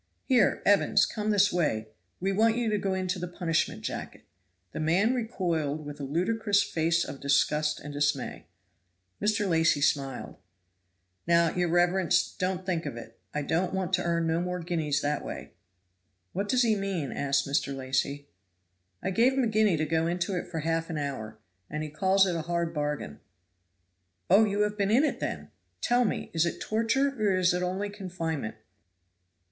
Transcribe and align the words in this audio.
Here, 0.25 0.63
Evans, 0.65 1.05
come 1.05 1.29
this 1.29 1.53
way. 1.53 1.89
We 2.19 2.31
want 2.31 2.57
you 2.57 2.71
to 2.71 2.79
go 2.79 2.95
into 2.95 3.19
the 3.19 3.27
punishment 3.27 3.83
jacket." 3.83 4.25
The 4.71 4.79
man 4.79 5.13
recoiled 5.13 5.85
with 5.85 5.99
a 5.99 6.03
ludicrous 6.05 6.63
face 6.63 7.05
of 7.05 7.19
disgust 7.19 7.79
and 7.79 7.93
dismay. 7.93 8.47
Mr. 9.21 9.47
Lacy 9.47 9.79
smiled. 9.79 10.37
"Now, 11.27 11.53
your 11.55 11.69
reverence, 11.69 12.33
don't 12.39 12.65
think 12.65 12.87
of 12.87 12.97
it. 12.97 13.19
I 13.31 13.43
don't 13.43 13.75
want 13.75 13.93
to 13.93 14.03
earn 14.03 14.25
no 14.25 14.41
more 14.41 14.59
guineas 14.61 15.01
that 15.01 15.23
way." 15.23 15.51
"What 16.33 16.49
does 16.49 16.63
he 16.63 16.75
mean?" 16.75 17.11
asked 17.11 17.45
Mr. 17.47 17.75
Lacy. 17.75 18.27
"I 19.03 19.11
gave 19.11 19.33
him 19.33 19.43
a 19.43 19.47
guinea 19.47 19.77
to 19.77 19.85
go 19.85 20.07
into 20.07 20.35
it 20.35 20.47
for 20.47 20.61
half 20.61 20.89
an 20.89 20.97
hour, 20.97 21.37
and 21.69 21.83
he 21.83 21.89
calls 21.89 22.25
it 22.25 22.33
a 22.35 22.41
hard 22.41 22.73
bargain." 22.73 23.19
"Oh, 24.31 24.45
you 24.45 24.61
have 24.61 24.79
been 24.79 24.89
in 24.89 25.03
it, 25.03 25.19
then? 25.19 25.51
Tell 25.79 26.05
me, 26.05 26.31
is 26.33 26.43
it 26.47 26.59
torture 26.59 27.09
or 27.09 27.37
is 27.37 27.53
it 27.53 27.61
only 27.61 27.91
confinement?" 27.91 28.55